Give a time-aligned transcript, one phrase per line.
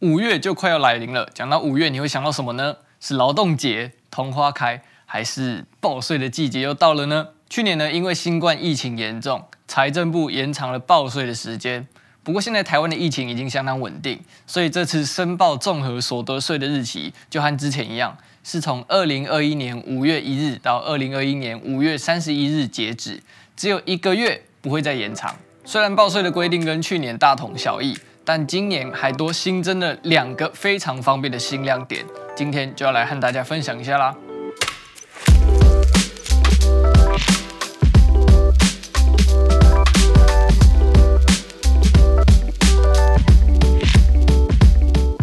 [0.00, 1.28] 五月就快要来临了。
[1.34, 2.76] 讲到五月，你会想到什么呢？
[3.00, 7.28] 是劳动节、桐花开，还是报税的季节又到了呢？
[7.50, 11.84] 去年呢，因为新冠疫情严重，财政部延长了报税的时间。
[12.22, 23.20] 不过现在台湾的疫情已经相当稳定，所以这次申报综合所得税的日期就和之前一样，是从二零二一年五月一日到二零二一年五月三十一日截止，
[23.56, 25.34] 只有一个月，不会再延长。
[25.64, 27.98] 虽然报税的规定跟去年大同小异。
[28.30, 32.04] 但今年还多新增了两个非常方便的新亮点，
[32.36, 34.14] 今天就要来和大家分享一下啦。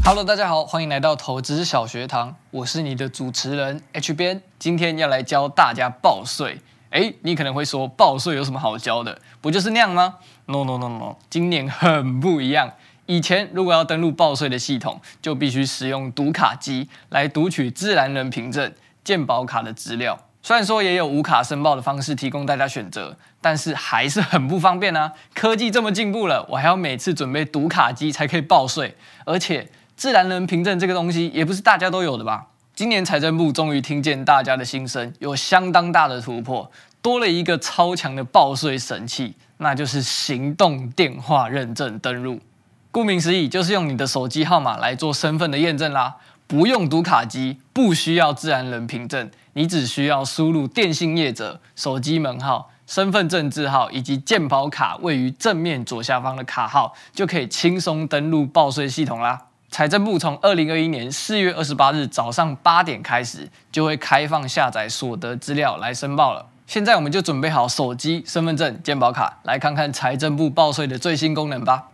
[0.04, 6.58] Hello，大家好，欢迎来到投资小学堂，我是你的主持人 H 编，今天要来教大家报税。
[6.90, 9.20] 诶，你可能会说报税有什么好教的？
[9.42, 10.16] 不就是那样吗
[10.48, 12.72] ？No No No No，今年很不一样。
[13.08, 20.20] 以前如果要登录报税的系统，就必须使用读卡机来读取自然人凭证、健保卡的资料。
[20.42, 25.12] 虽然说也有无卡申报的方式提供大家选择，但是还是很不方便啊！
[25.34, 28.96] 科技这么进步了，我还要每次准备读卡机才可以报税，
[29.26, 32.48] 而且自然人凭证这个东西也不是大家都有的吧？
[32.76, 36.70] 今年财政部终于听见大家的心声，有相当大的突破，
[37.02, 42.40] 多了一个超强的报税神器，那就是行动电话认证登录。
[42.96, 46.16] 顾名思义，就是用你的手机号码来做身份的验证啦，
[46.48, 59.42] 不用读卡机，不需要自然人凭证，你只需要输入电信业者手机门号、身份证字号以及健保卡位于正面左下方的卡号，就可以轻松登录报税系统啦。
[59.70, 66.46] 财政部从二零二一年四月二十八日早上八点开始，就会开放下载所得资料来申报了。
[66.66, 71.90] 现在我们就准备好手机、身份证、健保卡，来看看财政部报税的最新功能吧。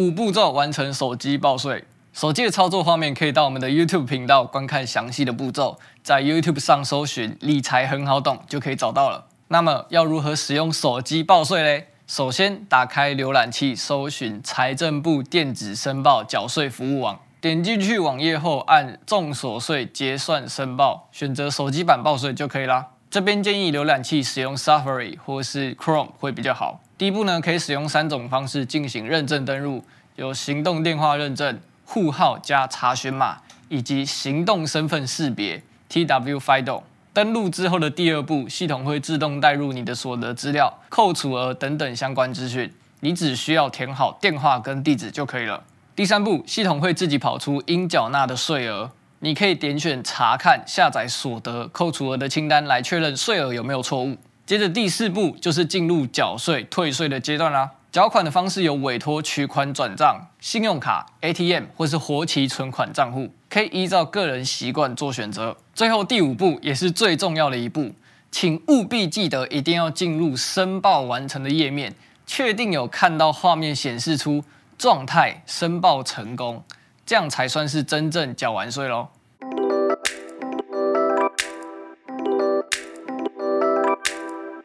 [0.00, 1.84] 五步骤完成手机报税。
[2.14, 9.26] 手机的操作画面可以到我们的 YouTube 频道观看详细的步骤，在 YouTube 上搜寻“理财很好懂”就可以找到了。
[9.48, 11.88] 那么要如何使用手机报税嘞？
[12.06, 22.86] 首先打开浏览器，搜寻财政部电子申报缴税服务网，点进去网页后按重所税结算申报，选择手机版报税就可以啦。
[23.10, 26.80] 这边建议浏览器使用 Safari 或是 Chrome 会比较好。
[27.00, 29.82] 第一步呢，可以使用三种方式进行认证登录，
[30.16, 33.38] 有行动电话认证、户号加查询码，
[33.70, 36.82] 以及行动身份识别 （TW FIDO）。
[37.14, 45.64] 登录之后的第二步，系统会自动带入你的所得资料、扣除额等等相关资讯，你只需要填好电话跟地址就可以了。
[45.96, 48.90] 第三步，系统会自己跑出应缴纳的税额，
[49.20, 54.18] 你可以点选查看、下载所得、扣除额的清单来确认税额有没有错误。
[54.50, 57.70] 接着第四步就是进入缴税退税的阶段啦。
[57.92, 65.56] 缴款的方式有委托取款转账、信用卡、ATM 或是活期存款账户，可以依照个人习惯做选择。
[65.72, 67.92] 最后第五步也是最重要的一步，
[68.32, 71.94] 请务必记得一定要进入申报完成的页面，
[72.26, 74.42] 确定有看到画面显示出
[74.76, 76.64] 状态申报成功，
[77.06, 79.10] 这样才算是真正缴完税喽。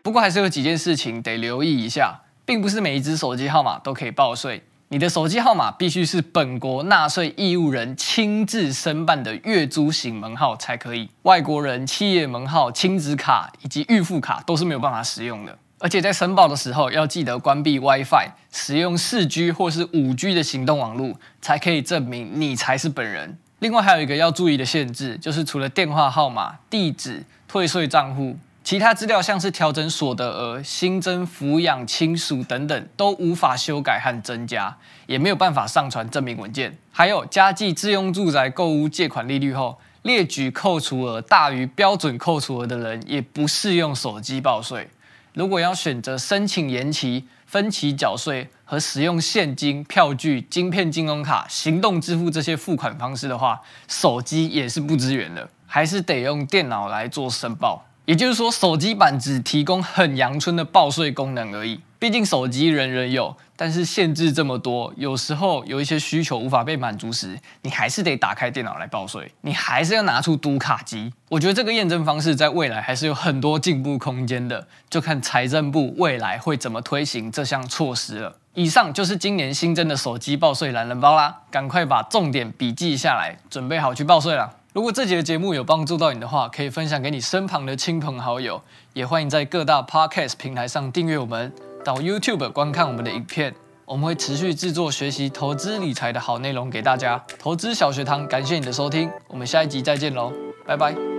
[0.05, 4.61] 不过还是有几件事情得留意一下，并不是每一只手机号码都可以报税。
[4.89, 15.57] 你的手机号码必须是本国纳税义务人亲自申办的月租型门号才可以，外国人企业门号、亲子卡以及预付卡都是没有办法使用的。
[15.79, 23.35] 而且在申报的时候要记得关闭 WiFi，使用 4G 或是 5G 的行动网络，才可以证明你才是本人。
[23.57, 28.37] 另外还有一个要注意的限制，就是除了电话号码、地址、退税账户。
[28.66, 36.76] 其他资料像是调整所得额、新增抚养亲属等等，都无法修改和增加，也没有办法上传证明文件。
[36.92, 44.90] 还有，加计自用住宅购屋借款利率后，列举扣除额大于标准扣除额的人，也不适用手机报税。
[45.36, 57.85] 如果要选择申请延期、分期缴税和使用现金、票据、晶片、金融卡、行动支付这些付款方式的话，手机也是不支援的，还是得用电脑来做申报。
[58.05, 61.79] 也就是说，手机版只提供很阳春的报税功能而已。
[61.97, 71.11] 毕竟手机人人有，但是限制这么多，有时候有一些需求无法被满足时，你还是得打开电脑来报税，你还是要拿出读卡机。
[71.29, 78.37] 我觉得这个验证方式在未来还是有很多进步空间的，就看财政部未来会怎么推行这项措施了。
[78.53, 84.51] 以上就是今年新增的手机报税懒人包啦，赶快把重点笔记下来，准备好去报税了。
[84.75, 88.61] 如果这集的节目有帮助到你的话，可以分享给你身旁的亲朋好友，
[88.91, 91.49] 也欢迎在各大 podcast 平台上订阅我们，
[91.85, 93.55] 到 YouTube 观看我们的影片，
[93.85, 97.23] 我们会持续制作学习投资理财的好内容给大家。
[97.39, 100.33] 投资小学堂，感谢你的收听，我们下一集再见喽，
[100.67, 101.15] 拜拜。